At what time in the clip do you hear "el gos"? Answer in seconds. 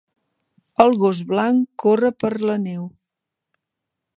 0.85-1.21